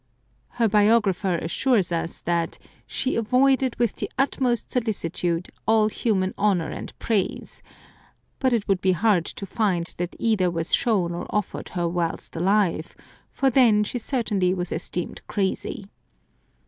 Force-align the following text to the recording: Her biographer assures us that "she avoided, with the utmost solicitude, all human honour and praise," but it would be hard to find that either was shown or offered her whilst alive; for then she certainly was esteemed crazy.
Her 0.57 0.67
biographer 0.67 1.35
assures 1.35 1.91
us 1.91 2.21
that 2.21 2.57
"she 2.87 3.15
avoided, 3.15 3.75
with 3.77 3.95
the 3.97 4.09
utmost 4.17 4.71
solicitude, 4.71 5.49
all 5.67 5.89
human 5.89 6.33
honour 6.39 6.71
and 6.71 6.97
praise," 6.97 7.61
but 8.39 8.51
it 8.51 8.67
would 8.67 8.81
be 8.81 8.93
hard 8.93 9.25
to 9.25 9.45
find 9.45 9.93
that 9.99 10.15
either 10.17 10.49
was 10.49 10.73
shown 10.73 11.13
or 11.13 11.27
offered 11.29 11.69
her 11.77 11.87
whilst 11.87 12.35
alive; 12.35 12.95
for 13.31 13.51
then 13.51 13.83
she 13.83 13.99
certainly 13.99 14.55
was 14.55 14.71
esteemed 14.71 15.21
crazy. 15.27 15.85